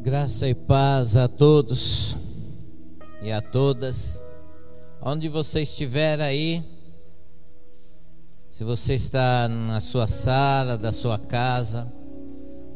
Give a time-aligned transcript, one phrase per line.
[0.00, 2.16] Graça e paz a todos
[3.20, 4.20] e a todas.
[5.02, 6.62] Onde você estiver aí,
[8.48, 11.92] se você está na sua sala, da sua casa,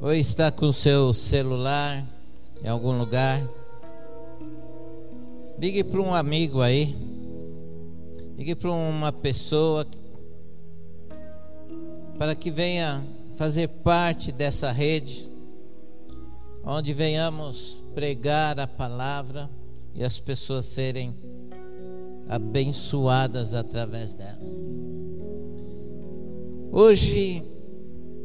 [0.00, 2.04] ou está com o seu celular
[2.60, 3.40] em algum lugar,
[5.60, 6.96] ligue para um amigo aí,
[8.36, 9.86] ligue para uma pessoa
[12.18, 15.31] para que venha fazer parte dessa rede
[16.65, 19.50] onde venhamos pregar a palavra
[19.95, 21.14] e as pessoas serem
[22.28, 24.38] abençoadas através dela.
[26.70, 27.45] Hoje,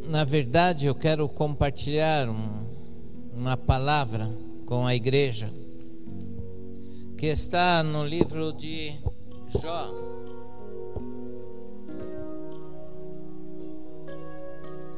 [0.08, 2.66] na verdade, eu quero compartilhar um,
[3.34, 4.30] uma palavra
[4.66, 5.52] com a igreja
[7.18, 8.94] que está no livro de
[9.50, 9.94] Jó.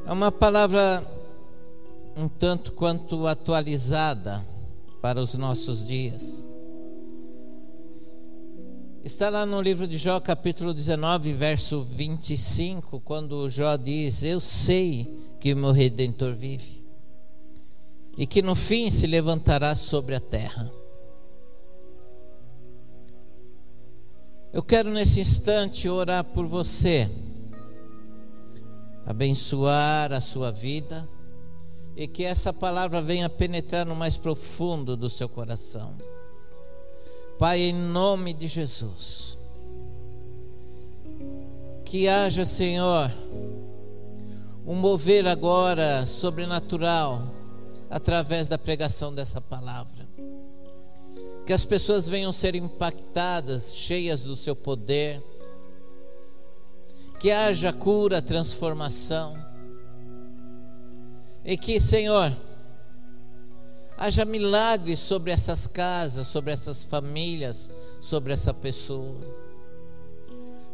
[0.06, 1.02] É uma palavra
[2.20, 4.46] um tanto quanto atualizada
[5.00, 6.46] para os nossos dias.
[9.02, 15.34] Está lá no livro de Jó, capítulo 19, verso 25, quando Jó diz: Eu sei
[15.40, 16.86] que o meu redentor vive
[18.18, 20.70] e que no fim se levantará sobre a terra.
[24.52, 27.10] Eu quero nesse instante orar por você,
[29.06, 31.08] abençoar a sua vida
[31.96, 35.96] e que essa palavra venha penetrar no mais profundo do seu coração.
[37.38, 39.38] Pai, em nome de Jesus,
[41.84, 43.12] que haja, Senhor,
[44.66, 47.34] um mover agora sobrenatural
[47.88, 50.08] através da pregação dessa palavra.
[51.46, 55.20] Que as pessoas venham ser impactadas, cheias do seu poder.
[57.18, 59.49] Que haja cura, transformação
[61.44, 62.36] e que, Senhor,
[63.96, 69.20] haja milagres sobre essas casas, sobre essas famílias, sobre essa pessoa.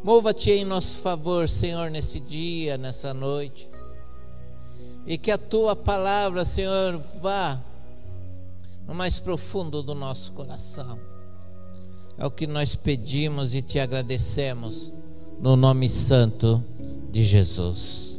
[0.02, 3.68] Mova-te em nosso favor, Senhor, nesse dia, nessa noite.
[5.06, 7.60] E que a tua palavra, Senhor, vá
[8.86, 10.98] no mais profundo do nosso coração.
[12.18, 14.92] É o que nós pedimos e te agradecemos
[15.40, 16.62] no nome santo
[17.10, 18.16] de Jesus.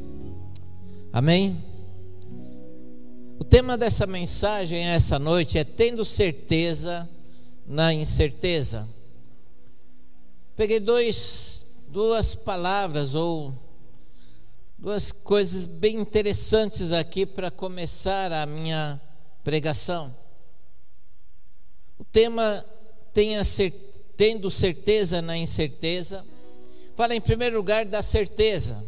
[1.12, 1.64] Amém?
[3.40, 7.08] O tema dessa mensagem essa noite é tendo certeza
[7.68, 8.88] na incerteza.
[10.56, 13.54] Peguei dois, duas palavras ou
[14.76, 19.00] duas coisas bem interessantes aqui para começar a minha
[19.44, 20.16] pregação.
[22.00, 22.66] O tema
[23.14, 23.44] tenha
[24.18, 26.26] tendo certeza na incerteza.
[26.96, 28.84] Fala em primeiro lugar da certeza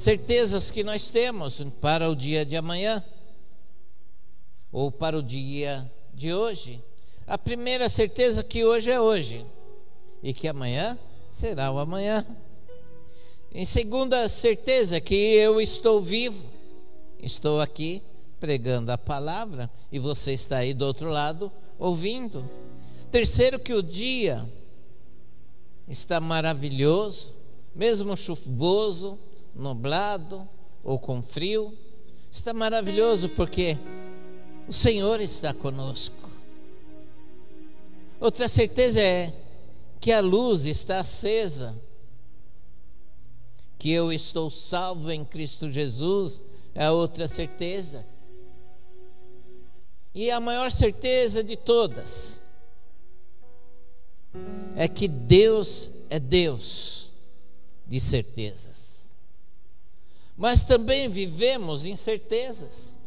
[0.00, 3.04] certezas que nós temos para o dia de amanhã
[4.72, 6.82] ou para o dia de hoje.
[7.26, 9.44] A primeira certeza que hoje é hoje
[10.22, 12.26] e que amanhã será o amanhã.
[13.52, 16.46] Em segunda certeza que eu estou vivo,
[17.18, 18.02] estou aqui
[18.40, 22.48] pregando a palavra e você está aí do outro lado ouvindo.
[23.10, 24.48] Terceiro que o dia
[25.86, 27.34] está maravilhoso,
[27.74, 29.18] mesmo chuvoso,
[29.54, 30.48] nublado
[30.82, 31.76] ou com frio,
[32.30, 33.76] está maravilhoso porque
[34.68, 36.30] o Senhor está conosco.
[38.20, 39.32] Outra certeza é
[40.00, 41.74] que a luz está acesa,
[43.78, 46.40] que eu estou salvo em Cristo Jesus,
[46.74, 48.04] é outra certeza.
[50.14, 52.40] E a maior certeza de todas
[54.76, 57.12] é que Deus é Deus
[57.86, 58.69] de certeza
[60.40, 62.98] mas também vivemos incertezas.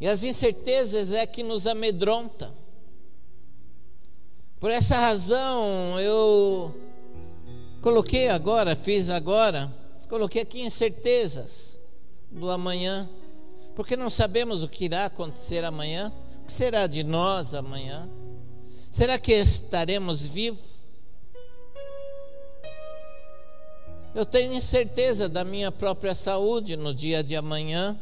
[0.00, 2.50] E as incertezas é que nos amedronta.
[4.58, 6.74] Por essa razão eu
[7.82, 9.70] coloquei agora, fiz agora,
[10.08, 11.78] coloquei aqui incertezas
[12.30, 13.06] do amanhã,
[13.76, 16.10] porque não sabemos o que irá acontecer amanhã,
[16.42, 18.08] o que será de nós amanhã.
[18.90, 20.77] Será que estaremos vivos?
[24.18, 27.96] Eu tenho certeza da minha própria saúde no dia de amanhã.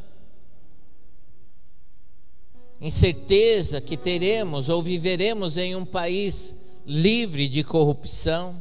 [2.81, 6.55] Incerteza que teremos ou viveremos em um país
[6.87, 8.59] livre de corrupção.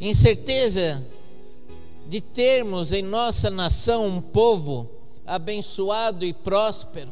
[0.00, 1.04] Incerteza
[2.06, 4.88] de termos em nossa nação um povo
[5.26, 7.10] abençoado e próspero.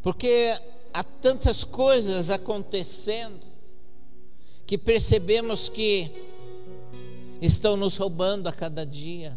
[0.00, 0.56] Porque
[0.94, 3.51] há tantas coisas acontecendo
[4.72, 6.10] que percebemos que
[7.42, 9.36] estão nos roubando a cada dia.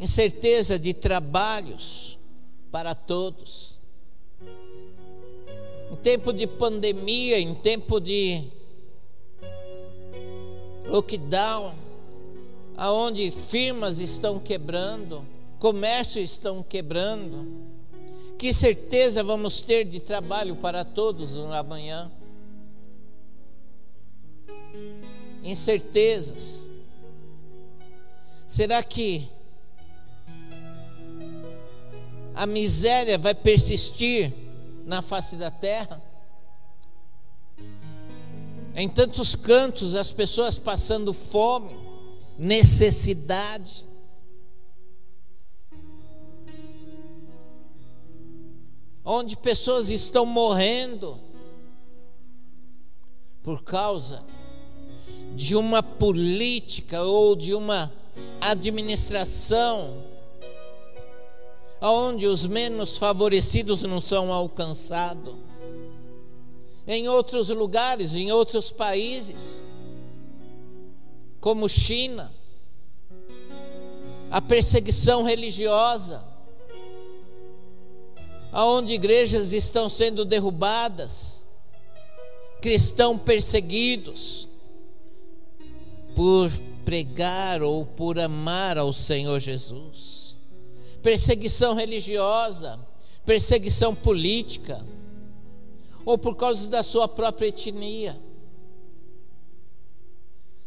[0.00, 2.18] incerteza de trabalhos
[2.72, 3.78] para todos.
[5.92, 8.44] Em tempo de pandemia, em tempo de
[10.86, 11.74] lockdown,
[12.78, 15.22] aonde firmas estão quebrando,
[15.58, 17.46] comércios estão quebrando.
[18.38, 22.10] Que certeza vamos ter de trabalho para todos amanhã?
[25.42, 26.68] Incertezas.
[28.46, 29.28] Será que
[32.34, 34.32] a miséria vai persistir
[34.84, 36.02] na face da terra?
[38.76, 41.76] Em tantos cantos, as pessoas passando fome,
[42.36, 43.86] necessidade.
[49.04, 51.20] Onde pessoas estão morrendo
[53.42, 54.24] por causa
[55.34, 57.92] de uma política ou de uma
[58.40, 60.04] administração
[61.80, 65.34] onde os menos favorecidos não são alcançados.
[66.86, 69.62] Em outros lugares, em outros países,
[71.40, 72.32] como China,
[74.30, 76.24] a perseguição religiosa,
[78.52, 81.46] aonde igrejas estão sendo derrubadas,
[82.60, 84.48] cristãos perseguidos
[86.14, 86.50] por
[86.84, 90.36] pregar ou por amar ao Senhor Jesus.
[91.02, 92.78] Perseguição religiosa,
[93.24, 94.84] perseguição política,
[96.04, 98.18] ou por causa da sua própria etnia.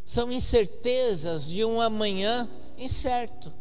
[0.03, 3.53] São incertezas de um amanhã incerto.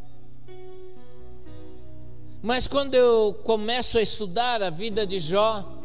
[2.43, 5.76] Mas quando eu começo a estudar a vida de Jó,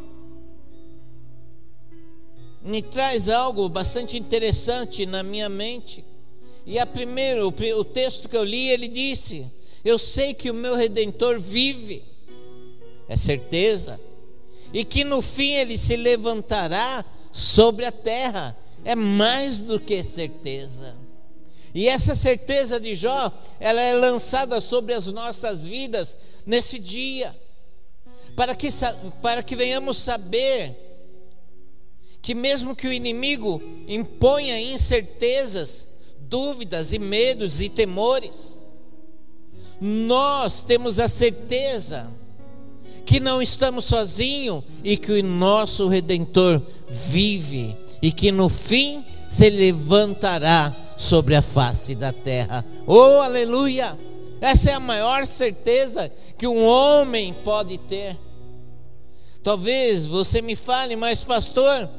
[2.63, 6.06] me traz algo bastante interessante na minha mente.
[6.66, 9.52] E a primeiro, o texto que eu li, ele disse:
[9.84, 12.04] Eu sei que o meu redentor vive,
[13.08, 14.00] é certeza,
[14.72, 18.56] e que no fim ele se levantará sobre a terra,
[18.86, 20.96] é mais do que certeza.
[21.74, 27.36] E essa certeza de Jó, ela é lançada sobre as nossas vidas nesse dia,
[28.36, 28.69] para que,
[29.22, 30.91] para que venhamos saber
[32.22, 35.88] que, mesmo que o inimigo imponha incertezas,
[36.20, 38.64] dúvidas e medos e temores,
[39.80, 42.12] nós temos a certeza
[43.06, 49.50] que não estamos sozinhos e que o nosso redentor vive e que no fim se
[49.50, 52.64] levantará sobre a face da terra.
[52.86, 53.98] Oh, aleluia!
[54.40, 58.18] Essa é a maior certeza que um homem pode ter.
[59.44, 61.90] Talvez você me fale, mas pastor,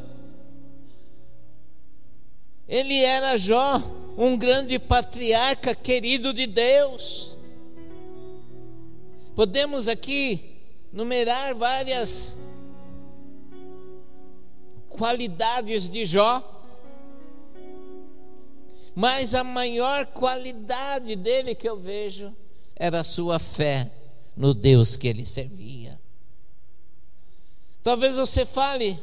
[2.73, 3.83] ele era Jó,
[4.17, 7.37] um grande patriarca querido de Deus.
[9.37, 10.57] Podemos aqui
[10.91, 12.35] numerar várias
[14.89, 16.43] qualidades de Jó,
[18.95, 22.35] mas a maior qualidade dele que eu vejo
[22.75, 23.93] era a sua fé
[24.35, 26.01] no Deus que ele servia.
[27.85, 28.99] Talvez você fale,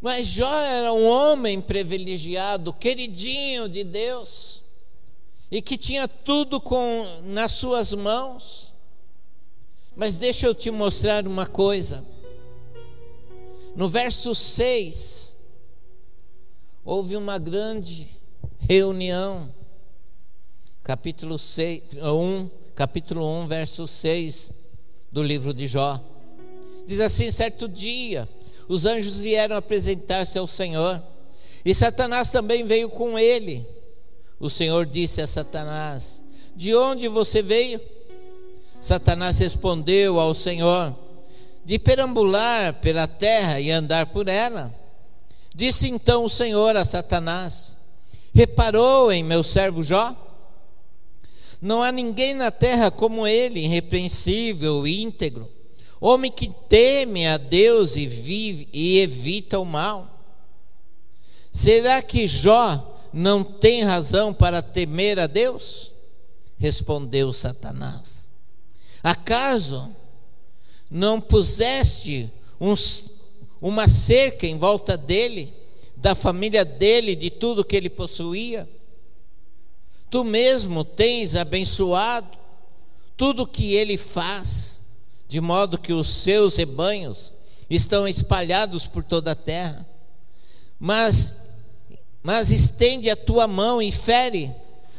[0.00, 4.62] mas Jó era um homem privilegiado, queridinho de Deus,
[5.50, 8.72] e que tinha tudo com nas suas mãos.
[9.94, 12.06] Mas deixa eu te mostrar uma coisa.
[13.76, 15.36] No verso 6,
[16.84, 18.08] houve uma grande
[18.58, 19.52] reunião.
[20.82, 24.52] Capítulo 6, 1, capítulo 1, verso 6
[25.12, 26.00] do livro de Jó.
[26.86, 28.28] Diz assim: certo dia,
[28.70, 31.02] os anjos vieram apresentar-se ao Senhor,
[31.64, 33.66] e Satanás também veio com ele.
[34.38, 36.22] O Senhor disse a Satanás:
[36.54, 37.80] De onde você veio?
[38.80, 40.94] Satanás respondeu ao Senhor:
[41.64, 44.72] De perambular pela terra e andar por ela.
[45.52, 47.76] Disse então o Senhor a Satanás:
[48.32, 50.14] Reparou em meu servo Jó?
[51.60, 55.50] Não há ninguém na terra como ele, irrepreensível e íntegro,
[56.00, 60.18] homem que teme a Deus e vive e evita o mal.
[61.52, 65.92] Será que Jó não tem razão para temer a Deus?
[66.58, 68.28] Respondeu Satanás.
[69.02, 69.94] Acaso
[70.90, 72.30] não puseste
[72.60, 73.06] uns,
[73.60, 75.52] uma cerca em volta dele,
[75.96, 78.68] da família dele, de tudo que ele possuía?
[80.10, 82.38] Tu mesmo tens abençoado
[83.16, 84.79] tudo que ele faz,
[85.30, 87.32] de modo que os seus rebanhos
[87.70, 89.86] estão espalhados por toda a terra.
[90.76, 91.36] Mas,
[92.20, 94.52] mas estende a tua mão e fere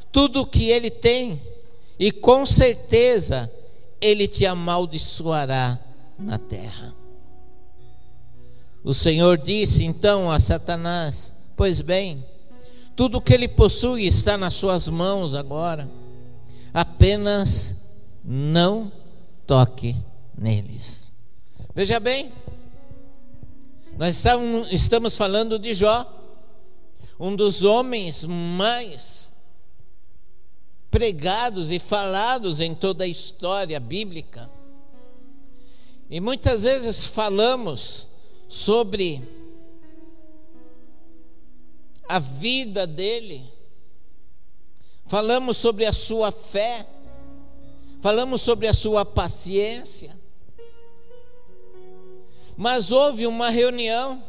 [0.09, 1.41] tudo o que ele tem
[1.99, 3.51] e com certeza
[3.99, 5.77] ele te amaldiçoará
[6.17, 6.95] na terra.
[8.85, 12.25] O Senhor disse então a Satanás: Pois bem,
[12.95, 15.91] tudo que ele possui está nas suas mãos agora,
[16.73, 17.75] apenas
[18.23, 18.89] não
[19.45, 19.93] toque
[20.41, 21.13] neles.
[21.75, 22.33] Veja bem,
[23.95, 24.23] nós
[24.71, 26.05] estamos falando de Jó,
[27.19, 29.31] um dos homens mais
[30.89, 34.49] pregados e falados em toda a história bíblica.
[36.09, 38.07] E muitas vezes falamos
[38.49, 39.21] sobre
[42.09, 43.43] a vida dele,
[45.05, 46.85] falamos sobre a sua fé,
[48.01, 50.19] falamos sobre a sua paciência,
[52.57, 54.23] mas houve uma reunião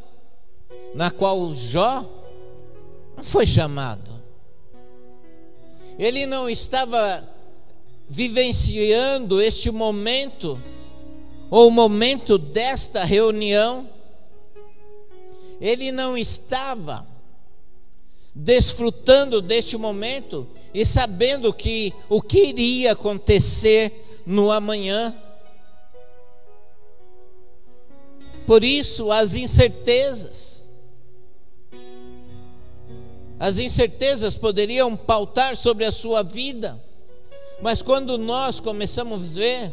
[0.94, 2.04] na qual Jó
[3.16, 4.10] não foi chamado.
[5.98, 7.28] Ele não estava
[8.08, 10.60] vivenciando este momento,
[11.50, 13.88] ou o momento desta reunião,
[15.60, 17.06] ele não estava
[18.34, 25.16] desfrutando deste momento e sabendo que o que iria acontecer no amanhã.
[28.52, 30.68] Por isso, as incertezas.
[33.40, 36.78] As incertezas poderiam pautar sobre a sua vida,
[37.62, 39.72] mas quando nós começamos a ver,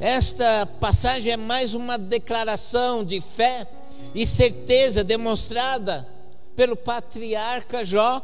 [0.00, 3.68] esta passagem é mais uma declaração de fé
[4.14, 6.08] e certeza demonstrada
[6.56, 8.22] pelo patriarca Jó,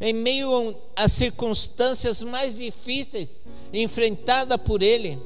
[0.00, 3.40] em meio às circunstâncias mais difíceis
[3.72, 5.18] enfrentada por ele,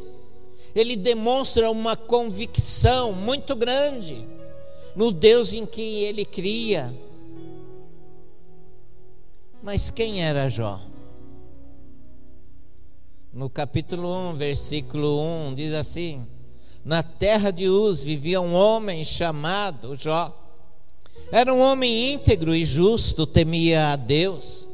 [0.74, 4.26] ele demonstra uma convicção muito grande
[4.94, 6.94] no Deus em que ele cria.
[9.62, 10.80] Mas quem era Jó?
[13.32, 16.26] No capítulo 1, versículo 1, diz assim:
[16.84, 20.36] na terra de Uz vivia um homem chamado Jó.
[21.30, 24.69] Era um homem íntegro e justo, temia a Deus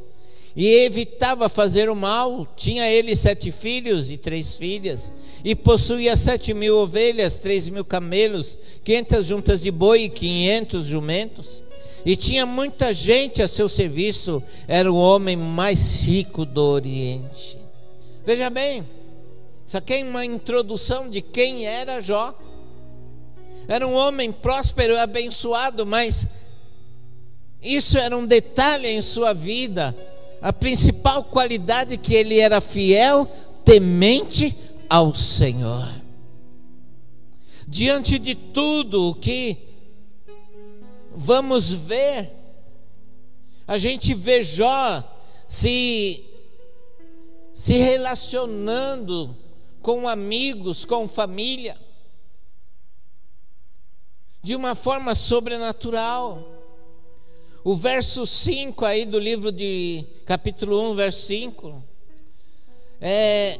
[0.56, 2.48] e evitava fazer o mal.
[2.56, 5.12] Tinha ele sete filhos e três filhas,
[5.44, 11.62] e possuía sete mil ovelhas, três mil camelos, quinhentas juntas de boi e quinhentos jumentos.
[12.06, 17.58] E tinha muita gente a seu serviço, era o homem mais rico do Oriente.
[18.24, 18.86] Veja bem,
[19.66, 22.36] isso aqui é uma introdução de quem era Jó.
[23.68, 26.28] Era um homem próspero e abençoado, mas
[27.60, 29.94] isso era um detalhe em sua vida.
[30.40, 33.26] A principal qualidade que ele era fiel,
[33.64, 34.56] temente
[34.88, 35.88] ao Senhor.
[37.66, 39.58] Diante de tudo o que
[41.14, 42.30] vamos ver,
[43.66, 45.02] a gente vê Jó
[45.48, 46.22] se
[47.52, 49.34] se relacionando
[49.80, 51.76] com amigos, com família,
[54.42, 56.55] de uma forma sobrenatural.
[57.68, 61.82] O verso 5 aí do livro de capítulo 1, verso 5,
[63.00, 63.58] é,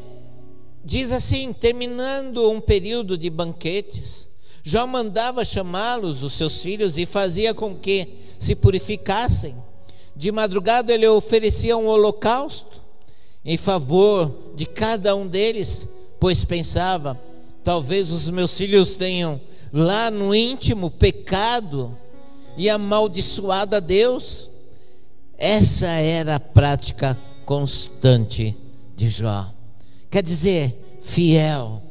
[0.85, 4.29] diz assim: terminando um período de banquetes,
[4.63, 8.07] Jó mandava chamá-los, os seus filhos, e fazia com que
[8.39, 9.57] se purificassem.
[10.15, 12.81] De madrugada ele oferecia um holocausto
[13.45, 15.89] em favor de cada um deles,
[16.21, 17.21] pois pensava:
[17.65, 19.41] talvez os meus filhos tenham
[19.73, 22.06] lá no íntimo pecado
[22.57, 24.51] e amaldiçoado a Deus.
[25.39, 28.57] Essa era a prática constante
[28.97, 29.53] de Jó.
[30.11, 31.83] Quer dizer, fiel,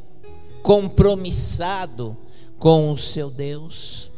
[0.63, 2.17] compromissado
[2.57, 4.12] com o seu Deus.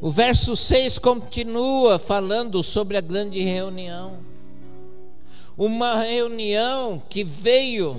[0.00, 4.18] O verso 6 continua falando sobre a grande reunião.
[5.56, 7.96] Uma reunião que veio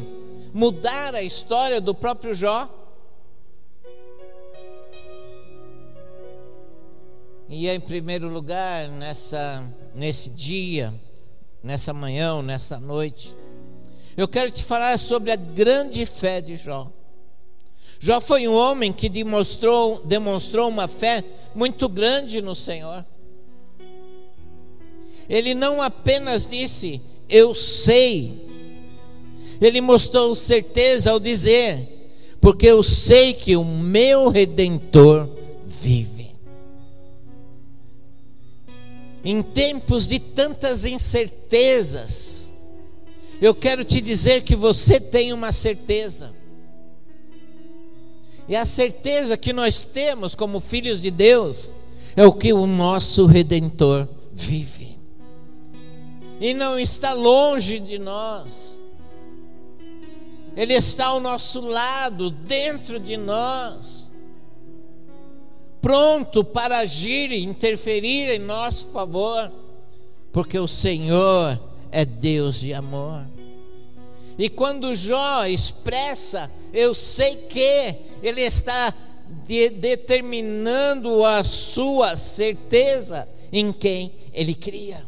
[0.54, 2.74] mudar a história do próprio Jó.
[7.50, 9.64] E em primeiro lugar, nessa,
[9.96, 10.94] nesse dia,
[11.64, 13.36] nessa manhã, nessa noite,
[14.16, 16.92] eu quero te falar sobre a grande fé de Jó.
[18.00, 21.24] Jó foi um homem que demonstrou, demonstrou uma fé
[21.56, 23.04] muito grande no Senhor.
[25.28, 28.46] Ele não apenas disse, Eu sei,
[29.60, 35.28] ele mostrou certeza ao dizer: Porque eu sei que o meu redentor
[35.66, 36.19] vive.
[39.24, 42.54] Em tempos de tantas incertezas,
[43.42, 46.34] eu quero te dizer que você tem uma certeza.
[48.48, 51.72] E a certeza que nós temos como filhos de Deus
[52.16, 54.98] é o que o nosso redentor vive.
[56.42, 58.80] e não está longe de nós.
[60.56, 64.09] Ele está ao nosso lado, dentro de nós,
[65.82, 69.52] pronto para agir e interferir em nosso favor,
[70.32, 71.60] porque o Senhor
[71.92, 73.26] é Deus de amor.
[74.38, 78.94] E quando Jó expressa, eu sei que, ele está
[79.46, 85.06] de, determinando a sua certeza em quem ele cria.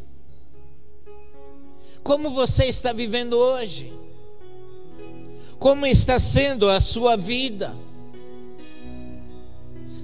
[2.03, 3.93] Como você está vivendo hoje?
[5.59, 7.73] Como está sendo a sua vida?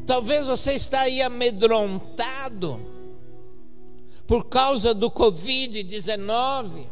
[0.08, 2.80] Talvez você está aí amedrontado
[4.26, 6.88] por causa do Covid-19.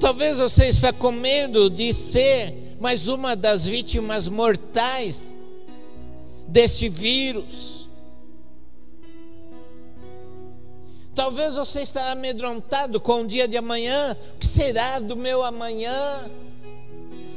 [0.00, 5.34] Talvez você está com medo de ser mais uma das vítimas mortais
[6.48, 7.90] deste vírus.
[11.14, 14.16] Talvez você está amedrontado com o dia de amanhã.
[14.34, 16.30] O que será do meu amanhã?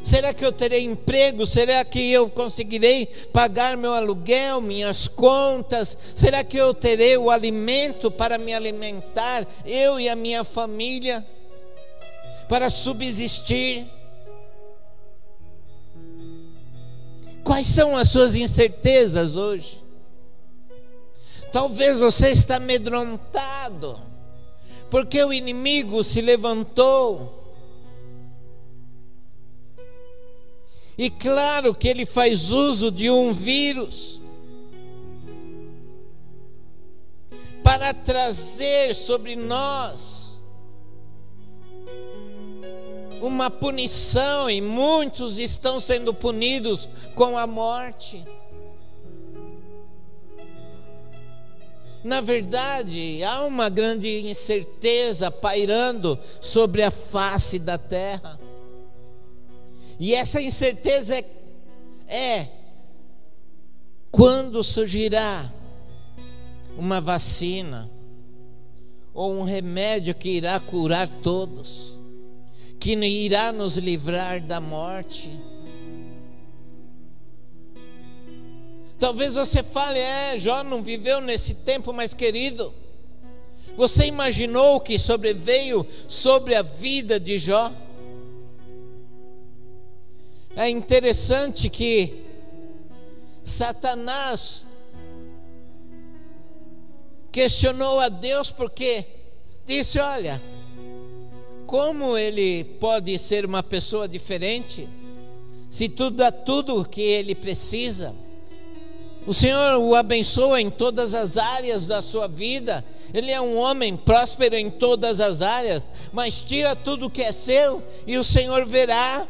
[0.04, 1.46] Será que eu terei emprego?
[1.46, 5.98] Será que eu conseguirei pagar meu aluguel, minhas contas?
[6.16, 11.26] Será que eu terei o alimento para me alimentar, eu e a minha família,
[12.50, 13.86] para subsistir?
[17.44, 19.82] Quais são as suas incertezas hoje?
[21.52, 24.00] Talvez você está amedrontado,
[24.90, 27.41] porque o inimigo se levantou.
[31.02, 34.22] E claro que ele faz uso de um vírus
[37.64, 40.44] para trazer sobre nós
[43.20, 48.24] uma punição, e muitos estão sendo punidos com a morte.
[52.04, 58.51] Na verdade, há uma grande incerteza pairando sobre a face da terra.
[60.02, 61.26] E essa incerteza é,
[62.10, 62.50] é
[64.12, 65.50] quando surgirá
[66.78, 67.90] uma vacina
[69.14, 71.98] ou um remédio que irá curar todos,
[72.82, 75.30] que irá nos livrar da morte
[79.02, 82.72] Talvez você fale, é, Jó não viveu nesse tempo, mas querido,
[83.76, 87.74] você imaginou que sobreveio sobre a vida de Jó?
[90.56, 92.26] É interessante que
[93.44, 94.66] Satanás
[97.32, 99.06] questionou a Deus porque
[99.66, 100.42] disse: Olha,
[101.66, 104.88] como ele pode ser uma pessoa diferente
[105.70, 108.14] se tudo dá tudo que ele precisa?
[109.26, 112.84] O Senhor o abençoa em todas as áreas da sua vida.
[113.14, 117.82] Ele é um homem próspero em todas as áreas, mas tira tudo que é seu
[118.06, 119.26] e o Senhor verá.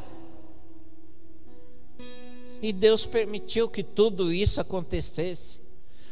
[2.62, 5.62] E Deus permitiu que tudo isso acontecesse,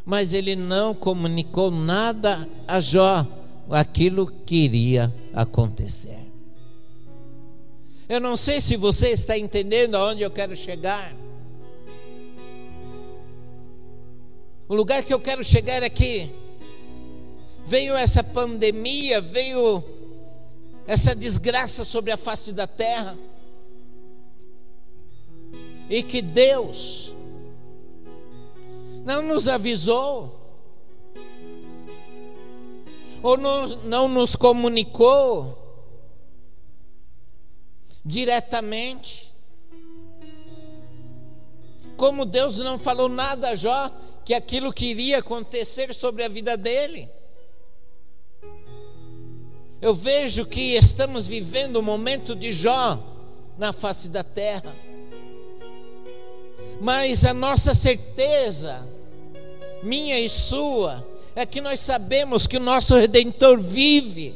[0.04, 3.26] mas ele não comunicou nada a Jó,
[3.70, 6.18] aquilo que iria acontecer.
[8.08, 11.16] Eu não sei se você está entendendo aonde eu quero chegar.
[14.68, 16.32] O lugar que eu quero chegar é que
[17.68, 19.84] veio essa pandemia, veio
[20.88, 23.16] essa desgraça sobre a face da terra.
[25.90, 27.14] E que Deus
[29.04, 30.40] não nos avisou,
[33.24, 35.58] ou não, não nos comunicou
[38.06, 39.34] diretamente.
[41.98, 43.92] Como Deus não falou nada a Jó,
[44.24, 47.10] que aquilo que iria acontecer sobre a vida dele.
[49.82, 53.00] Eu vejo que estamos vivendo o momento de Jó
[53.58, 54.74] na face da terra.
[56.80, 58.88] Mas a nossa certeza,
[59.84, 64.36] minha e sua, é que nós sabemos que o nosso redentor vive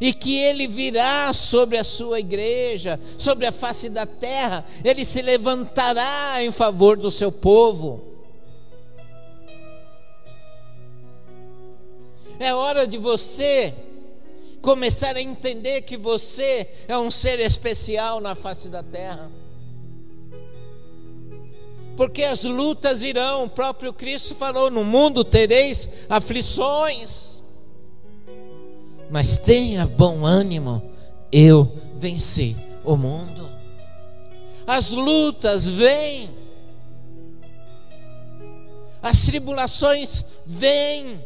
[0.00, 5.22] e que ele virá sobre a sua igreja, sobre a face da terra, ele se
[5.22, 8.04] levantará em favor do seu povo.
[12.38, 13.74] É hora de você
[14.60, 19.30] começar a entender que você é um ser especial na face da terra.
[21.96, 27.36] Porque as lutas irão, o próprio Cristo falou: no mundo tereis aflições
[29.10, 30.82] mas tenha bom ânimo,
[31.30, 33.50] eu venci o mundo.
[34.66, 36.28] As lutas vêm,
[39.00, 41.24] as tribulações vêm,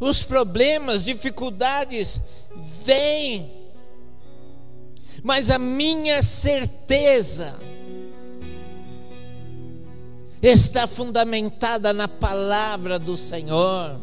[0.00, 2.20] os problemas, dificuldades
[2.84, 3.50] vêm,
[5.22, 7.54] mas a minha certeza
[10.42, 13.96] está fundamentada na palavra do Senhor.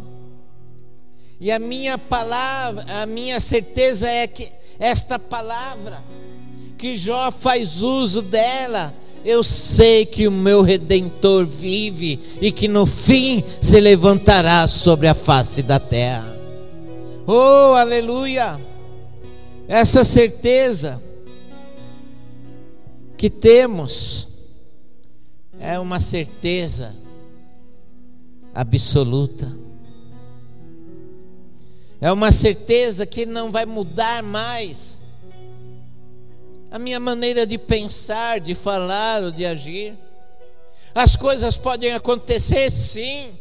[1.39, 6.01] E a minha palavra, a minha certeza é que esta palavra
[6.77, 8.93] que Jó faz uso dela,
[9.25, 15.13] eu sei que o meu redentor vive e que no fim se levantará sobre a
[15.13, 16.37] face da terra.
[17.27, 18.59] Oh, aleluia!
[19.67, 21.03] Essa certeza
[23.17, 24.28] que temos
[25.59, 26.95] é uma certeza
[28.53, 29.47] absoluta.
[32.01, 34.99] É uma certeza que não vai mudar mais
[36.71, 39.97] a minha maneira de pensar, de falar ou de agir.
[40.93, 43.31] As coisas podem acontecer, sim.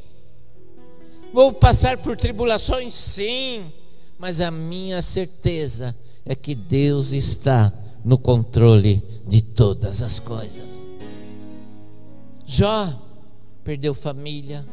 [1.32, 3.70] Vou passar por tribulações, sim.
[4.18, 7.72] Mas a minha certeza é que Deus está
[8.04, 10.77] no controle de todas as coisas.
[12.50, 12.88] Jó
[13.62, 14.64] perdeu família,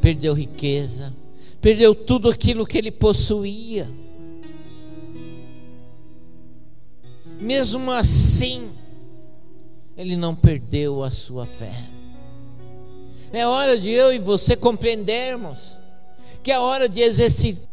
[0.00, 1.12] perdeu riqueza,
[1.60, 3.90] perdeu tudo aquilo que ele possuía.
[7.40, 8.70] Mesmo assim,
[9.96, 11.74] ele não perdeu a sua fé.
[13.32, 15.76] É hora de eu e você compreendermos
[16.44, 17.69] que é hora de exercitar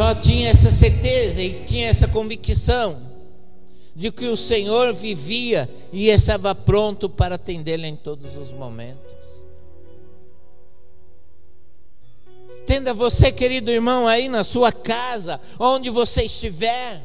[0.00, 3.02] Jó tinha essa certeza e tinha essa convicção
[3.94, 9.12] de que o Senhor vivia e estava pronto para atendê-lo em todos os momentos.
[12.64, 17.02] Tenda você, querido irmão, aí na sua casa, onde você estiver.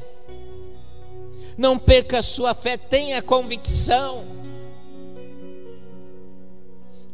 [1.57, 4.23] Não perca a sua fé, tenha convicção.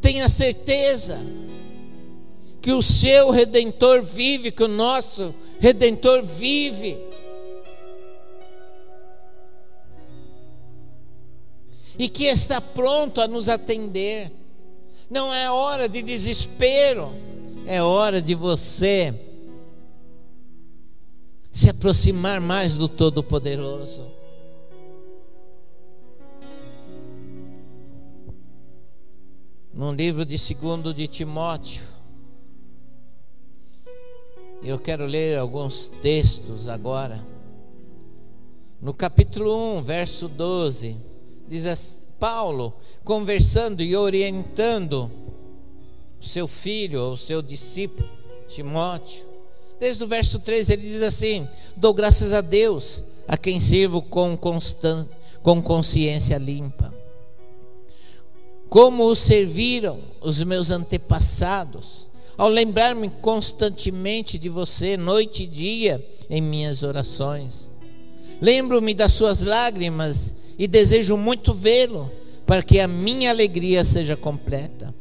[0.00, 1.18] Tenha certeza
[2.60, 6.98] que o seu redentor vive, que o nosso redentor vive.
[11.96, 14.32] E que está pronto a nos atender.
[15.08, 17.12] Não é hora de desespero,
[17.64, 19.14] é hora de você
[21.52, 24.10] se aproximar mais do Todo-Poderoso.
[29.72, 31.91] No livro de segundo de Timóteo,
[34.68, 37.20] eu quero ler alguns textos agora.
[38.80, 40.96] No capítulo 1, verso 12,
[41.48, 42.72] diz Paulo
[43.04, 45.10] conversando e orientando
[46.20, 48.08] o seu filho, o seu discípulo,
[48.48, 49.26] Timóteo.
[49.80, 54.38] Desde o verso 13 ele diz assim: Dou graças a Deus, a quem sirvo com,
[55.42, 56.94] com consciência limpa.
[58.68, 66.40] Como o serviram os meus antepassados ao lembrar-me constantemente de você, noite e dia, em
[66.40, 67.70] minhas orações.
[68.40, 72.10] Lembro-me das suas lágrimas e desejo muito vê-lo,
[72.46, 74.94] para que a minha alegria seja completa.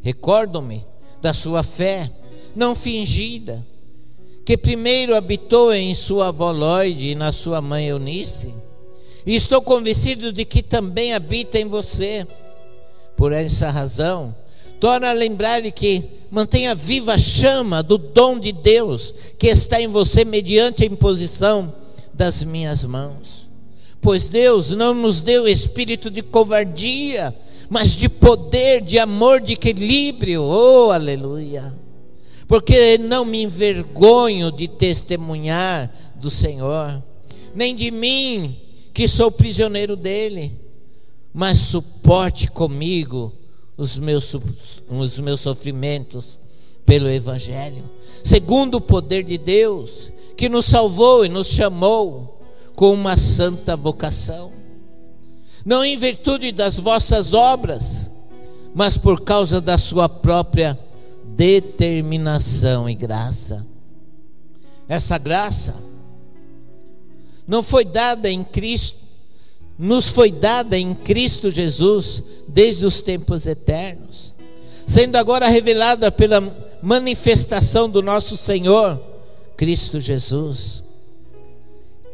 [0.00, 0.86] Recordo-me
[1.20, 2.10] da sua fé,
[2.56, 3.64] não fingida,
[4.44, 8.54] que primeiro habitou em sua avó Lloyd e na sua mãe Eunice,
[9.24, 12.26] e estou convencido de que também habita em você.
[13.16, 14.34] Por essa razão,
[14.82, 19.86] torna a lembrar que mantenha viva a chama do dom de Deus que está em
[19.86, 21.72] você mediante a imposição
[22.12, 23.48] das minhas mãos.
[24.00, 27.32] Pois Deus não nos deu espírito de covardia,
[27.70, 30.42] mas de poder, de amor, de equilíbrio.
[30.42, 31.72] Oh, aleluia!
[32.48, 37.00] Porque não me envergonho de testemunhar do Senhor,
[37.54, 38.56] nem de mim,
[38.92, 40.50] que sou prisioneiro dele,
[41.32, 43.32] mas suporte comigo
[43.76, 44.36] os meus,
[44.88, 46.38] os meus sofrimentos
[46.84, 47.84] pelo Evangelho,
[48.24, 52.40] segundo o poder de Deus, que nos salvou e nos chamou
[52.74, 54.52] com uma santa vocação,
[55.64, 58.10] não em virtude das vossas obras,
[58.74, 60.78] mas por causa da sua própria
[61.24, 63.66] determinação e graça.
[64.88, 65.74] Essa graça
[67.46, 68.98] não foi dada em Cristo,
[69.78, 74.34] nos foi dada em Cristo Jesus desde os tempos eternos,
[74.86, 76.40] sendo agora revelada pela
[76.82, 79.00] manifestação do nosso Senhor,
[79.56, 80.82] Cristo Jesus.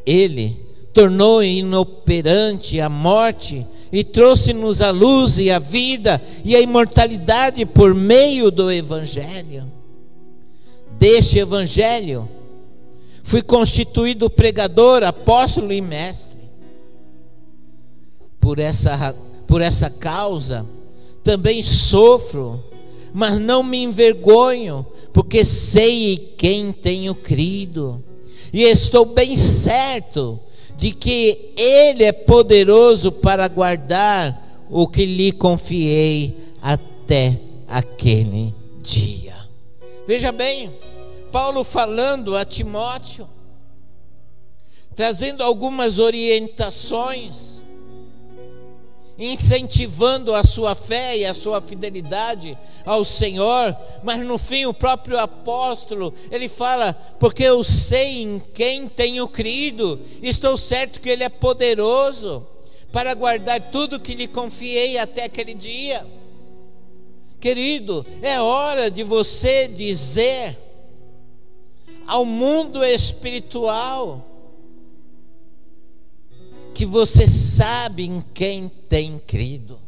[0.05, 7.65] Ele tornou inoperante a morte e trouxe-nos a luz e a vida e a imortalidade
[7.65, 9.71] por meio do Evangelho.
[10.97, 12.29] Deste Evangelho,
[13.23, 16.28] fui constituído pregador, apóstolo e mestre.
[18.39, 19.15] Por essa,
[19.47, 20.65] por essa causa,
[21.23, 22.63] também sofro,
[23.13, 28.03] mas não me envergonho, porque sei quem tenho crido,
[28.51, 30.39] e estou bem certo
[30.77, 39.35] de que Ele é poderoso para guardar o que lhe confiei até aquele dia.
[40.07, 40.71] Veja bem,
[41.31, 43.27] Paulo falando a Timóteo,
[44.95, 47.58] trazendo algumas orientações
[49.19, 55.19] incentivando a sua fé e a sua fidelidade ao Senhor, mas no fim o próprio
[55.19, 61.29] apóstolo, ele fala: "Porque eu sei em quem tenho crido, estou certo que ele é
[61.29, 62.47] poderoso
[62.93, 66.07] para guardar tudo que lhe confiei até aquele dia".
[67.41, 70.57] Querido, é hora de você dizer
[72.07, 74.28] ao mundo espiritual
[76.79, 79.81] que você sabe em quem tem crido.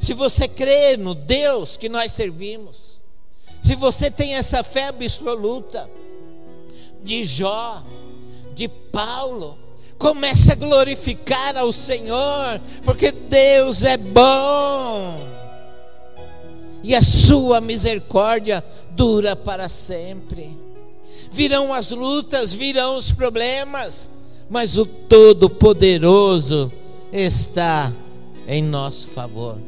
[0.00, 3.02] Se você crê no Deus que nós servimos,
[3.60, 5.90] se você tem essa fé absoluta
[7.04, 7.84] de Jó,
[8.54, 9.58] de Paulo,
[9.98, 15.18] comece a glorificar ao Senhor, porque Deus é bom.
[16.82, 20.58] E a sua misericórdia dura para sempre.
[21.30, 24.08] Virão as lutas, virão os problemas,
[24.52, 26.70] mas o Todo-Poderoso
[27.10, 27.90] está
[28.46, 29.58] em nosso favor.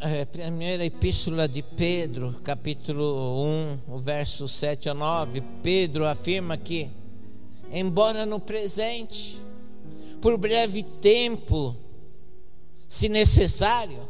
[0.00, 6.88] É, primeira epístola de Pedro, capítulo 1, o verso 7 a 9, Pedro afirma que,
[7.70, 9.38] embora no presente,
[10.18, 11.76] por breve tempo,
[12.88, 14.00] se necessário,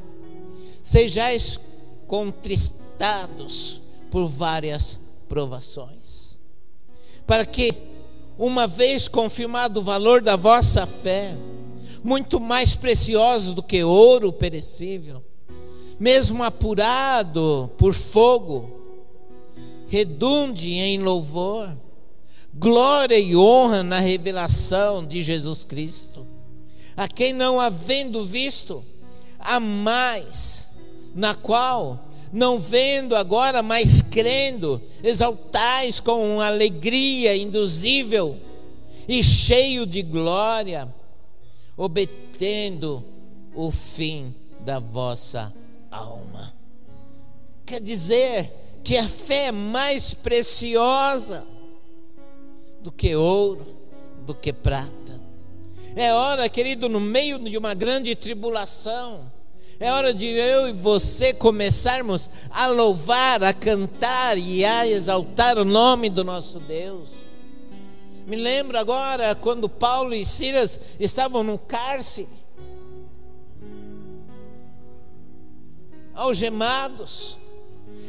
[0.84, 1.58] sejais
[2.06, 5.95] contristados por várias provações
[7.26, 7.72] para que,
[8.38, 11.36] uma vez confirmado o valor da vossa fé,
[12.04, 15.22] muito mais precioso do que ouro perecível,
[15.98, 18.70] mesmo apurado por fogo,
[19.88, 21.76] redunde em louvor,
[22.54, 26.26] glória e honra na revelação de Jesus Cristo,
[26.96, 28.84] a quem não havendo visto,
[29.38, 30.70] a mais,
[31.14, 38.36] na qual não vendo agora, mas crendo, exaltais com alegria induzível
[39.08, 40.92] e cheio de glória,
[41.76, 43.04] obtendo
[43.54, 45.52] o fim da vossa
[45.90, 46.54] alma.
[47.64, 48.52] Quer dizer
[48.84, 51.46] que a fé é mais preciosa
[52.80, 53.66] do que ouro,
[54.24, 55.20] do que prata.
[55.96, 59.32] É hora, querido, no meio de uma grande tribulação,
[59.78, 65.64] é hora de eu e você começarmos a louvar, a cantar e a exaltar o
[65.64, 67.10] nome do nosso Deus.
[68.26, 72.28] Me lembro agora quando Paulo e Silas estavam no cárcere,
[76.14, 77.38] algemados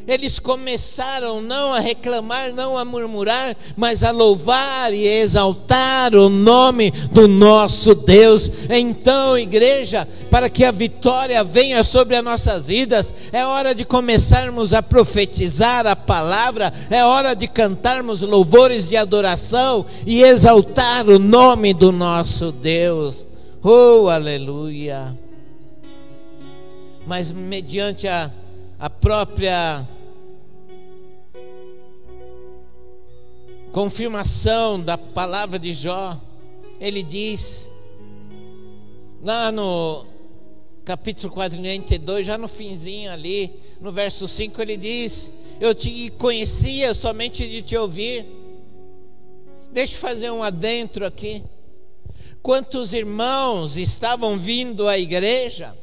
[0.08, 6.92] eles começaram não a reclamar, não a murmurar, mas a louvar e exaltar o nome
[7.12, 8.50] do nosso Deus.
[8.70, 14.74] Então, igreja, para que a vitória venha sobre as nossas vidas, é hora de começarmos
[14.74, 21.74] a profetizar a palavra, é hora de cantarmos louvores de adoração e exaltar o nome
[21.74, 23.28] do nosso Deus.
[23.62, 25.14] Oh, aleluia!
[27.06, 28.32] Mas mediante a,
[28.80, 29.86] a própria
[33.78, 36.20] confirmação da palavra de Jó,
[36.80, 37.70] ele diz,
[39.22, 40.04] lá no
[40.84, 47.48] capítulo 42, já no finzinho ali, no verso 5, ele diz: Eu te conhecia somente
[47.48, 48.26] de te ouvir.
[49.72, 51.44] Deixa eu fazer um adentro aqui.
[52.42, 55.78] Quantos irmãos estavam vindo à igreja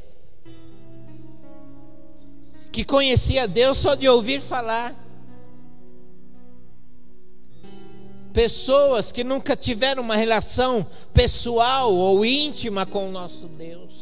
[2.73, 5.04] que conhecia Deus só de ouvir falar?
[8.35, 13.95] Pessoas que nunca tiveram uma relação pessoal ou íntima com o nosso Deus.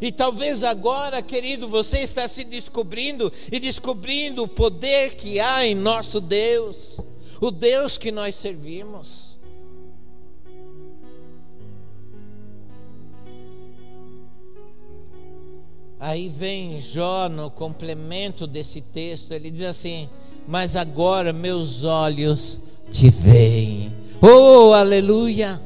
[0.00, 5.74] E talvez agora, querido, você está se descobrindo e descobrindo o poder que há em
[5.74, 6.98] nosso Deus,
[7.40, 9.36] o Deus que nós servimos.
[15.98, 20.08] Aí vem Jó no complemento desse texto, ele diz assim:
[20.48, 22.58] Mas agora meus olhos
[22.90, 23.94] te veem.
[24.22, 25.60] Oh, aleluia!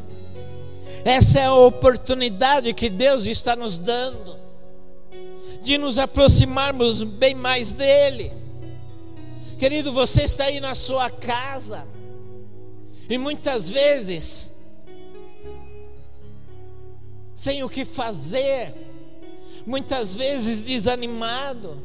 [1.05, 4.37] Essa é a oportunidade que Deus está nos dando
[5.63, 8.33] de nos aproximarmos bem mais dele.
[9.57, 11.87] Querido, você está aí na sua casa
[13.09, 14.51] e muitas vezes
[17.37, 18.75] sem o que fazer,
[19.65, 21.81] muitas vezes desanimado,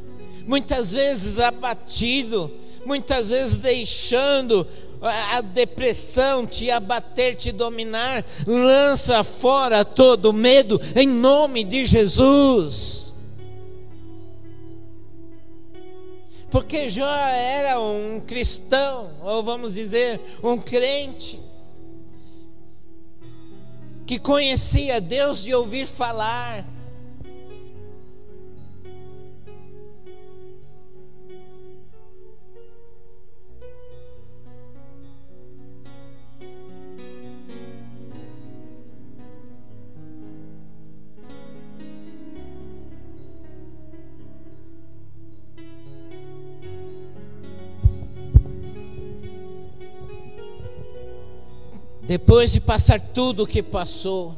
[0.48, 2.52] muitas vezes abatido,
[2.88, 4.65] muitas vezes deixando
[5.02, 13.13] a depressão te abater, te dominar, lança fora todo medo em nome de Jesus.
[16.50, 21.41] Porque já era um cristão, ou vamos dizer, um crente,
[24.06, 26.65] que conhecia Deus de ouvir falar,
[52.08, 54.34] Depois de passar tudo o que passou,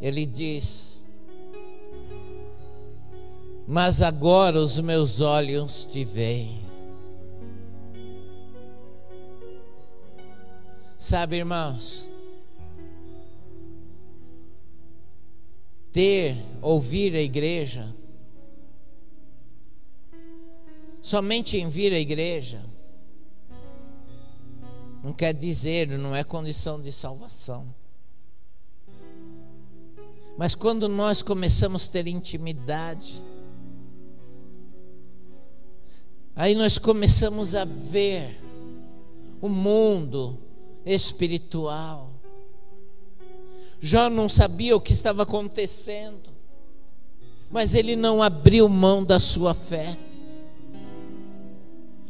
[0.00, 0.98] ele diz:
[3.68, 6.64] Mas agora os meus olhos te veem.
[10.98, 12.10] Sabe, irmãos,
[15.92, 17.94] ter, ouvir a igreja,
[21.02, 22.64] somente em vir à igreja,
[25.02, 27.66] não quer dizer, não é condição de salvação.
[30.36, 33.22] Mas quando nós começamos a ter intimidade,
[36.34, 38.38] aí nós começamos a ver
[39.40, 40.38] o mundo
[40.84, 42.10] espiritual.
[43.80, 46.30] Jó não sabia o que estava acontecendo,
[47.50, 49.96] mas ele não abriu mão da sua fé.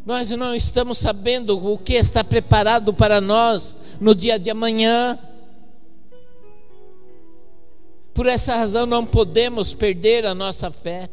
[0.06, 5.18] Nós não estamos sabendo o que está preparado para nós no dia de amanhã.
[8.14, 11.10] Por essa razão não podemos perder a nossa fé.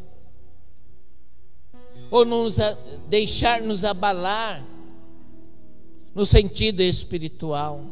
[2.11, 2.59] Ou nos
[3.09, 4.63] deixar nos abalar
[6.13, 7.83] no sentido espiritual.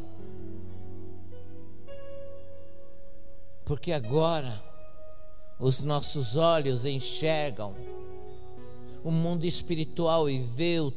[3.64, 4.62] Porque agora
[5.58, 7.74] os nossos olhos enxergam
[9.04, 10.92] o mundo espiritual e ver o,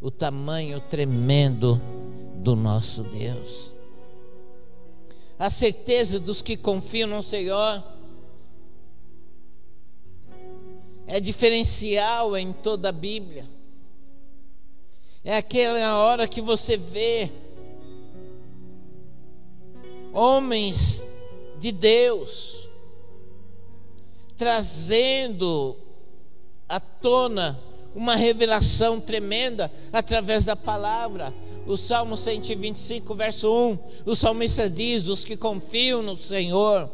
[0.00, 1.80] o tamanho tremendo
[2.36, 3.72] do nosso Deus.
[5.38, 7.82] A certeza dos que confiam no Senhor
[11.06, 13.48] é diferencial em toda a Bíblia.
[15.24, 17.30] É aquela hora que você vê
[20.12, 21.02] homens
[21.58, 22.68] de Deus
[24.36, 25.76] trazendo
[26.72, 27.60] à tona
[27.94, 31.32] uma revelação tremenda através da palavra.
[31.66, 36.88] O Salmo 125, verso 1, o salmista diz: Os que confiam no Senhor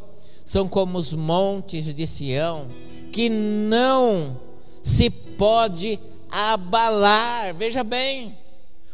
[0.45, 2.67] são como os montes de Sião,
[3.11, 4.37] que não
[4.83, 5.97] se pode
[6.29, 7.55] abalar.
[7.55, 8.37] Veja bem,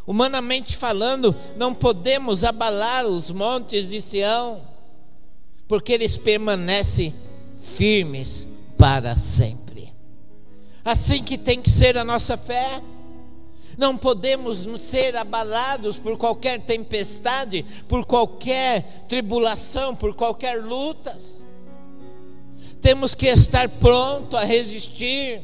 [0.05, 4.61] humanamente falando, não podemos abalar os montes de Sião,
[5.67, 7.13] porque eles permanecem
[7.59, 9.64] firmes para sempre
[10.85, 12.81] assim que tem que ser a nossa fé.
[13.77, 21.43] Não podemos ser abalados por qualquer tempestade, por qualquer tribulação, por qualquer lutas.
[22.79, 25.41] Temos que estar pronto a resistir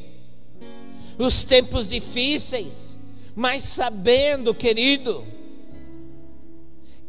[1.18, 2.96] os tempos difíceis,
[3.34, 5.24] mas sabendo, querido,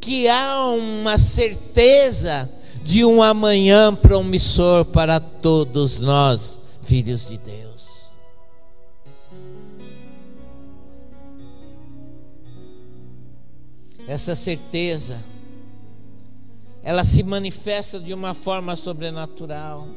[0.01, 2.51] que há uma certeza
[2.83, 7.62] de um amanhã promissor para todos nós, filhos de Deus.
[14.13, 15.19] Essa certeza,
[16.83, 19.87] ela se manifesta de uma forma sobrenatural.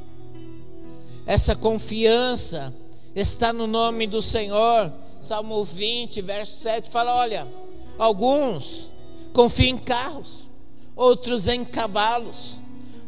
[1.27, 2.73] Essa confiança
[3.15, 4.91] está no nome do Senhor.
[5.21, 7.47] Salmo 20, verso 7 fala: Olha,
[7.99, 8.91] alguns
[9.35, 10.49] confiam em carros,
[10.95, 12.55] outros em cavalos,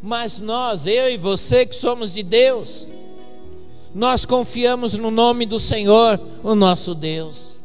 [0.03, 2.85] mas nós, eu e você que somos de Deus,
[3.95, 7.59] nós confiamos no nome do Senhor, o nosso Deus.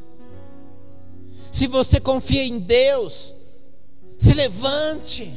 [1.54, 3.32] Se você confia em Deus,
[4.18, 5.32] se levante.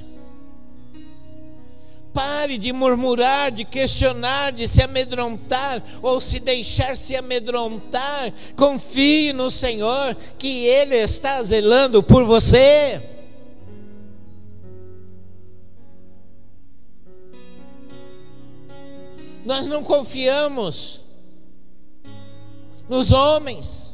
[2.13, 8.34] Pare de murmurar, de questionar, de se amedrontar ou se deixar se amedrontar.
[8.55, 13.01] Confie no Senhor, que Ele está zelando por você.
[19.47, 21.05] Nós não confiamos
[22.89, 23.86] nos homens,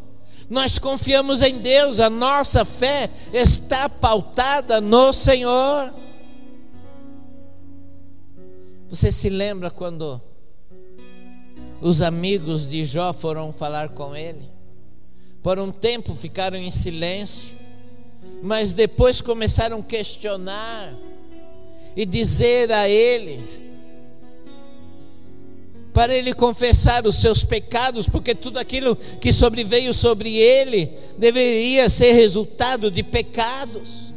[0.49, 5.93] nós confiamos em Deus, a nossa fé está pautada no Senhor.
[8.89, 10.21] Você se lembra quando
[11.81, 14.51] os amigos de Jó foram falar com ele?
[15.41, 17.57] Por um tempo ficaram em silêncio,
[18.41, 20.93] mas depois começaram a questionar
[21.95, 23.61] e dizer a eles
[25.93, 32.13] para ele confessar os seus pecados, porque tudo aquilo que sobreveio sobre ele deveria ser
[32.13, 34.11] resultado de pecados.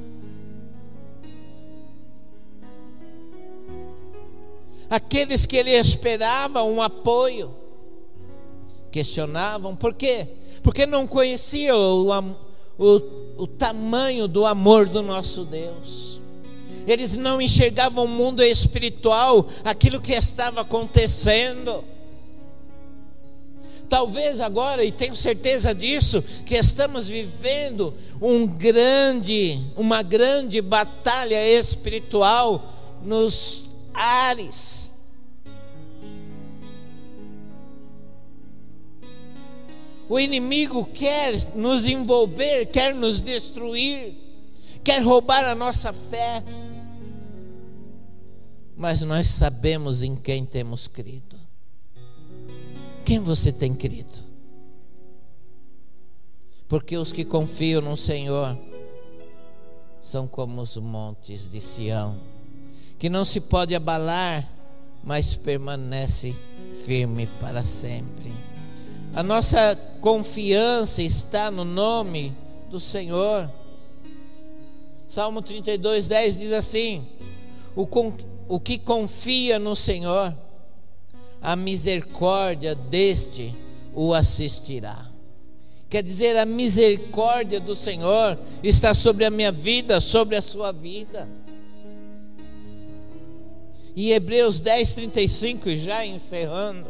[4.89, 7.55] Aqueles que ele esperava um apoio,
[8.91, 10.29] questionavam, por quê?
[10.63, 12.11] Porque não conheciam o,
[12.79, 16.16] o, o tamanho do amor do nosso Deus
[16.87, 21.85] eles não enxergavam o mundo espiritual, aquilo que estava acontecendo.
[23.89, 32.73] Talvez agora, e tenho certeza disso, que estamos vivendo um grande, uma grande batalha espiritual
[33.05, 33.65] nos
[33.95, 34.91] ares.
[40.09, 44.15] O inimigo quer nos envolver, quer nos destruir,
[44.85, 46.45] quer roubar a nossa fé
[48.77, 51.37] mas nós sabemos em quem temos crido.
[53.05, 54.27] Quem você tem crido?
[56.69, 58.59] Porque os que confiam no Senhor
[60.03, 62.21] são como os montes de Sião,
[62.99, 64.47] que não se pode abalar,
[65.03, 66.37] mas permanece
[66.85, 68.33] firme para sempre.
[69.15, 72.37] A nossa confiança está no nome
[72.69, 73.51] do Senhor.
[75.07, 77.07] Salmo 32, 10 diz assim:
[77.75, 77.87] o,
[78.49, 80.35] o que confia no Senhor,
[81.41, 83.55] a misericórdia deste
[83.95, 85.11] o assistirá.
[85.89, 91.29] Quer dizer, a misericórdia do Senhor está sobre a minha vida, sobre a sua vida.
[93.95, 96.89] E Hebreus 10, 35, já encerrando.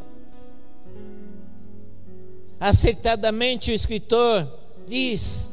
[2.59, 4.49] Acertadamente o escritor
[4.87, 5.53] diz: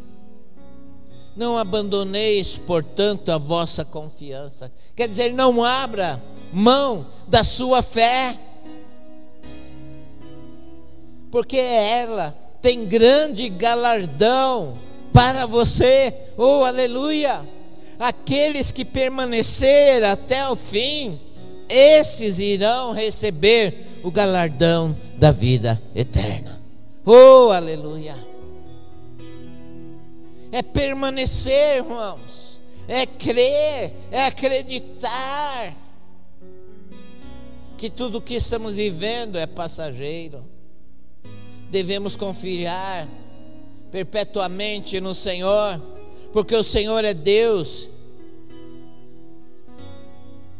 [1.35, 4.71] não abandoneis, portanto, a vossa confiança.
[4.95, 6.21] Quer dizer, não abra
[6.51, 8.37] mão da sua fé,
[11.31, 14.77] porque ela tem grande galardão
[15.11, 16.13] para você.
[16.37, 17.41] Oh, aleluia!
[17.99, 21.19] Aqueles que permanecer até o fim,
[21.67, 26.61] estes irão receber o galardão da vida eterna.
[27.05, 28.32] Oh, aleluia!
[30.53, 35.75] É permanecer, irmãos, é crer, é acreditar
[37.75, 40.45] que tudo o que estamos vivendo é passageiro.
[41.71, 43.07] Devemos confiar
[43.91, 45.81] perpetuamente no Senhor,
[46.31, 47.89] porque o Senhor é Deus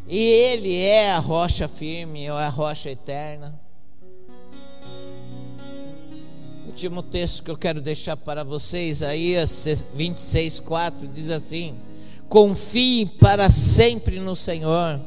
[0.08, 3.63] e Ele é a rocha firme, é a rocha eterna.
[6.74, 11.76] Último texto que eu quero deixar para vocês, Isaías 26, 4, diz assim:
[12.28, 15.00] Confie para sempre no Senhor,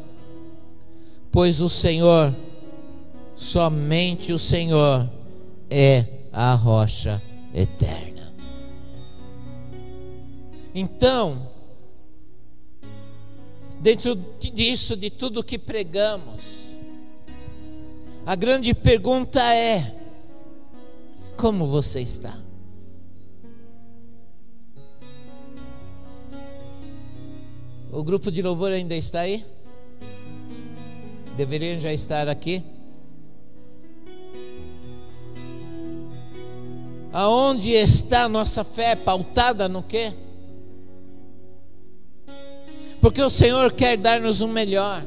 [1.32, 2.32] pois o Senhor,
[3.34, 5.10] somente o Senhor,
[5.68, 7.20] é a rocha
[7.52, 8.32] eterna.
[10.72, 11.48] Então,
[13.80, 16.42] dentro disso, de tudo que pregamos,
[18.24, 20.05] a grande pergunta é:
[21.37, 22.37] como você está?
[27.93, 29.45] O grupo de louvor ainda está aí?
[31.37, 32.62] Deveriam já estar aqui?
[37.12, 40.12] Aonde está a nossa fé pautada no quê?
[43.01, 45.03] Porque o Senhor quer dar-nos o melhor.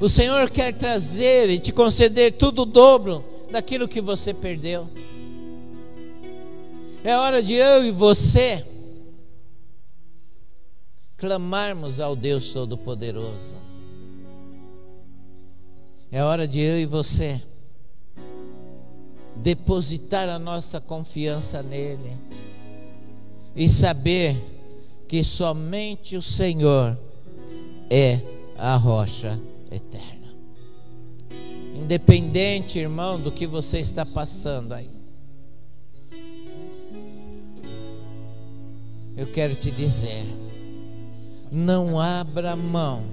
[0.00, 4.88] O Senhor quer trazer e te conceder tudo o dobro daquilo que você perdeu.
[7.04, 8.66] É hora de eu e você
[11.16, 13.54] clamarmos ao Deus Todo-Poderoso.
[16.10, 17.40] É hora de eu e você
[19.36, 22.16] depositar a nossa confiança nele
[23.54, 24.36] e saber
[25.06, 26.98] que somente o Senhor
[27.90, 28.20] é
[28.56, 29.38] a rocha
[29.70, 30.34] eterna.
[31.74, 34.90] Independente, irmão, do que você está passando aí.
[39.16, 40.24] Eu quero te dizer,
[41.50, 43.04] não abra mão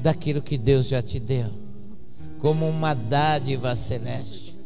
[0.00, 1.50] daquilo que Deus já te deu,
[2.38, 4.56] como uma dádiva celeste,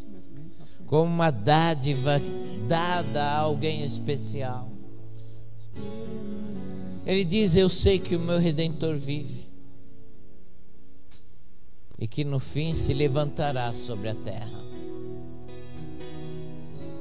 [0.86, 2.20] como uma dádiva
[2.68, 4.68] dada a alguém especial.
[7.04, 9.35] Ele diz: Eu sei que o meu redentor vive
[11.98, 14.64] e que no fim se levantará sobre a terra.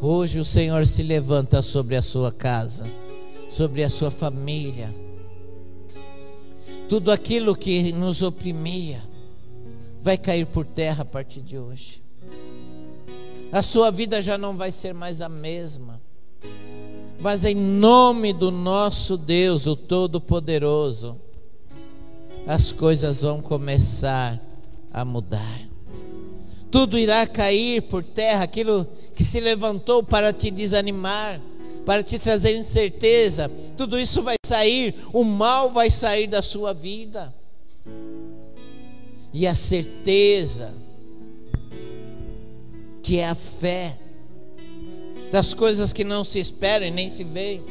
[0.01, 2.85] Hoje o Senhor se levanta sobre a sua casa,
[3.49, 4.89] sobre a sua família.
[6.87, 9.01] Tudo aquilo que nos oprimia
[10.01, 12.03] vai cair por terra a partir de hoje.
[13.51, 16.01] A sua vida já não vai ser mais a mesma.
[17.19, 21.19] Mas em nome do nosso Deus, o Todo-Poderoso,
[22.45, 24.39] as coisas vão começar
[24.95, 25.59] a mudar.
[26.71, 31.41] Tudo irá cair por terra, aquilo que se levantou para te desanimar,
[31.85, 37.33] para te trazer incerteza, tudo isso vai sair, o mal vai sair da sua vida.
[39.33, 40.73] E a certeza,
[43.03, 43.97] que é a fé,
[45.29, 47.61] das coisas que não se esperam e nem se veem.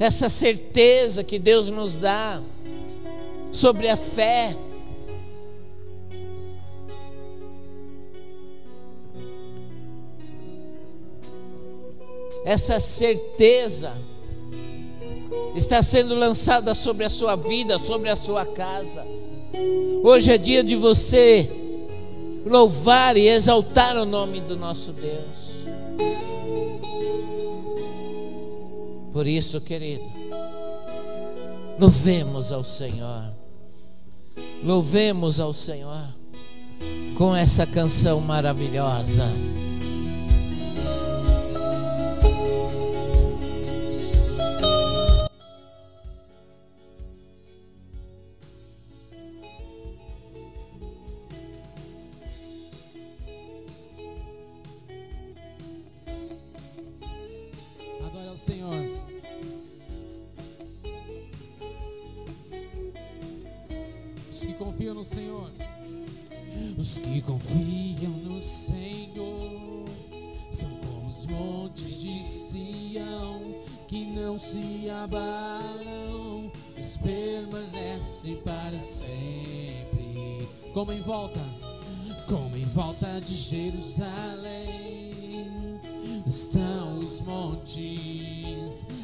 [0.00, 2.42] Essa certeza que Deus nos dá
[3.52, 4.56] sobre a fé.
[12.44, 13.92] Essa certeza
[15.54, 19.06] está sendo lançada sobre a sua vida, sobre a sua casa.
[20.02, 21.48] Hoje é dia de você
[22.44, 25.44] louvar e exaltar o nome do nosso Deus.
[29.12, 30.04] Por isso, querido,
[31.78, 33.32] louvemos ao Senhor,
[34.62, 36.08] louvemos ao Senhor
[37.16, 39.24] com essa canção maravilhosa.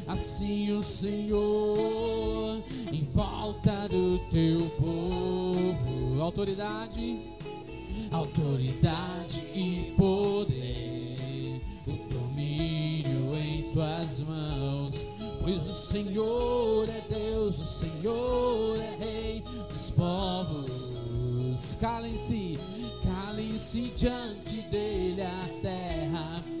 [0.07, 6.21] assim o Senhor, em volta do teu povo.
[6.21, 7.19] Autoridade,
[8.11, 15.01] autoridade e poder, o domínio em tuas mãos.
[15.41, 21.75] Pois o Senhor é Deus, o Senhor é Rei dos povos.
[21.79, 22.59] Calem-se,
[23.03, 26.60] calem-se diante dele a terra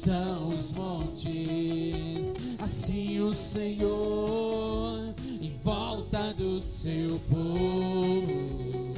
[0.00, 8.94] estão os montes, assim o Senhor em volta do seu povo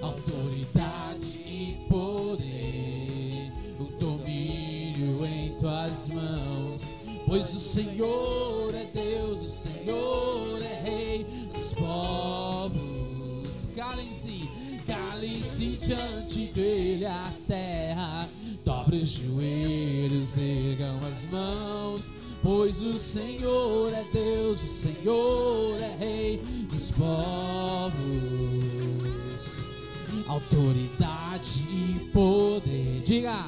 [0.00, 6.94] autoridade e poder, o domínio em tuas mãos.
[7.26, 13.68] Pois o Senhor é Deus, o Senhor é Rei dos povos.
[13.74, 14.48] Calem-se,
[14.86, 17.04] calem-se diante dele
[19.02, 22.12] joelhos, ergam as mãos
[22.44, 26.36] Pois o Senhor é Deus, o Senhor é Rei
[26.68, 28.04] dos povos.
[30.28, 33.46] Autoridade e poder, diga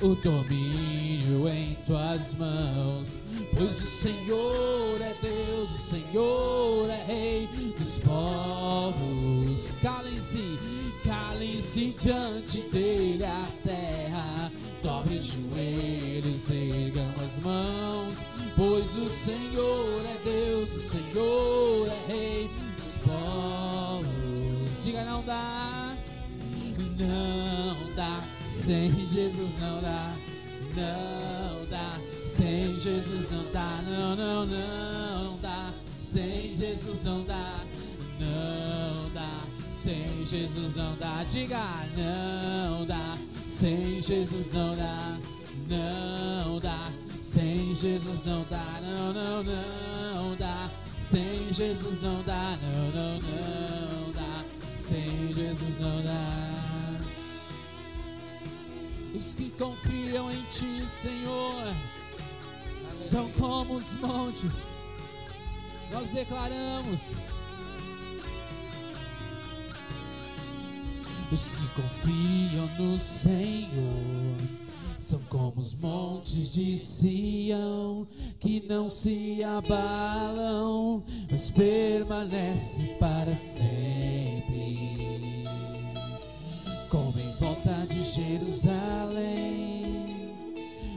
[0.00, 3.20] o domínio em tuas mãos.
[3.56, 9.72] Pois o Senhor é Deus, o Senhor é Rei dos povos.
[9.80, 10.58] Calem-se,
[11.04, 14.50] calem-se diante dele a terra.
[14.82, 18.18] Dobre os joelhos, ergam as mãos.
[18.56, 24.06] Pois o Senhor é Deus, o Senhor é Rei dos povos.
[24.84, 25.94] Diga, não dá,
[26.98, 28.20] não dá.
[28.44, 30.14] Sem Jesus não dá,
[30.74, 31.98] não dá.
[32.24, 35.72] Sem Jesus não dá, não, não, não, não dá.
[36.00, 37.60] Sem Jesus não dá,
[38.18, 39.44] não dá.
[39.70, 41.58] Sem Jesus não dá, diga
[41.96, 43.18] não dá.
[43.62, 45.16] Sem Jesus não dá,
[45.68, 46.90] não dá.
[47.22, 50.68] Sem Jesus não dá, não, não, não dá.
[50.98, 54.44] Sem Jesus não dá, não, não, não dá.
[54.76, 56.98] Sem Jesus não dá.
[59.14, 61.72] Os que confiam em Ti, Senhor,
[62.88, 64.70] são como os montes.
[65.92, 67.22] Nós declaramos.
[71.32, 74.36] Os que confiam no Senhor
[74.98, 78.06] são como os montes de Sião
[78.38, 85.46] que não se abalam, mas permanecem para sempre
[86.90, 90.04] como em volta de Jerusalém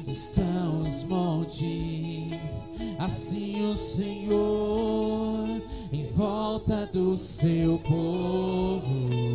[0.05, 2.65] estão os montes,
[2.99, 5.47] assim o Senhor
[5.93, 9.34] em volta do seu povo.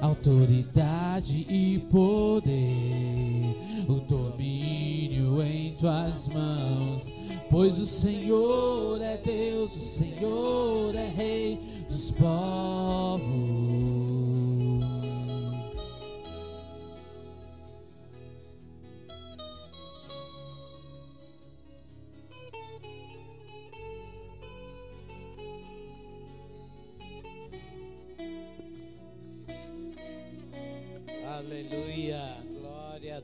[0.00, 3.56] Autoridade e poder,
[3.88, 7.06] o domínio em tuas mãos.
[7.50, 13.71] Pois o Senhor é Deus, o Senhor é Rei dos povos.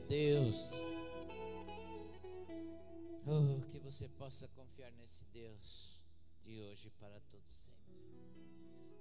[0.09, 0.57] Deus.
[3.27, 6.01] Oh, que você possa confiar nesse Deus
[6.43, 7.93] de hoje para todo sempre.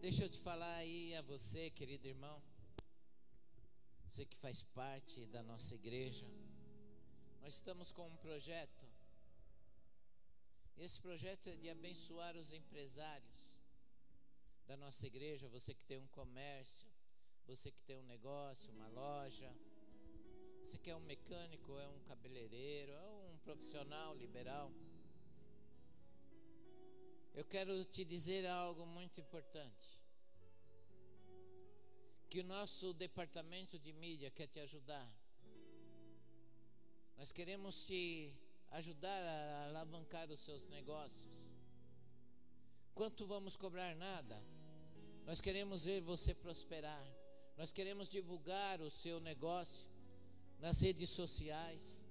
[0.03, 2.43] Deixa eu te falar aí a você, querido irmão,
[4.05, 6.27] você que faz parte da nossa igreja.
[7.41, 8.87] Nós estamos com um projeto.
[10.77, 13.59] Esse projeto é de abençoar os empresários
[14.67, 16.87] da nossa igreja, você que tem um comércio,
[17.47, 19.51] você que tem um negócio, uma loja,
[20.69, 24.71] você que é um mecânico, é um cabeleireiro, é um profissional liberal.
[27.33, 29.99] Eu quero te dizer algo muito importante.
[32.29, 35.11] Que o nosso departamento de mídia quer te ajudar.
[37.16, 38.37] Nós queremos te
[38.73, 41.31] ajudar a alavancar os seus negócios.
[42.95, 44.39] Quanto vamos cobrar nada?
[45.25, 47.07] Nós queremos ver você prosperar.
[47.57, 49.88] Nós queremos divulgar o seu negócio
[50.59, 52.05] nas redes sociais,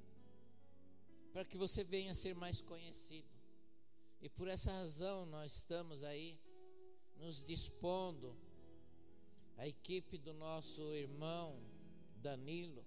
[1.34, 3.28] para que você venha a ser mais conhecido.
[4.22, 6.40] E por essa razão nós estamos aí
[7.18, 8.36] nos dispondo,
[9.58, 11.60] a equipe do nosso irmão
[12.18, 12.86] Danilo,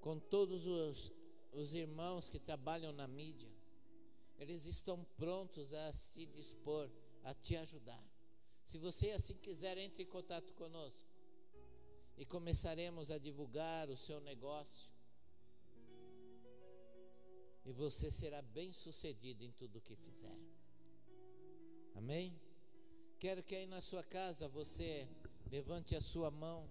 [0.00, 1.12] com todos os,
[1.52, 3.50] os irmãos que trabalham na mídia,
[4.38, 6.88] eles estão prontos a se dispor
[7.24, 8.02] a te ajudar.
[8.64, 11.15] Se você assim quiser, entre em contato conosco
[12.16, 14.90] e começaremos a divulgar o seu negócio.
[17.64, 20.38] E você será bem sucedido em tudo o que fizer.
[21.94, 22.38] Amém?
[23.18, 25.08] Quero que aí na sua casa você
[25.50, 26.70] levante a sua mão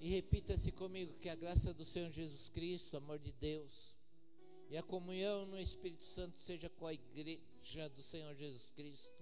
[0.00, 3.96] e repita-se comigo que a graça do Senhor Jesus Cristo, amor de Deus,
[4.70, 9.18] e a comunhão no Espírito Santo seja com a igreja do Senhor Jesus Cristo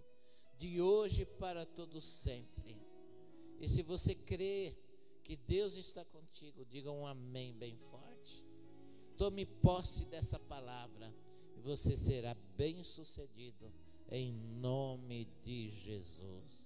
[0.57, 2.86] de hoje para todo sempre.
[3.61, 4.77] E se você crê
[5.25, 8.45] que Deus está contigo, diga um amém bem forte.
[9.17, 11.13] Tome posse dessa palavra
[11.57, 13.73] e você será bem sucedido
[14.11, 16.66] em nome de Jesus.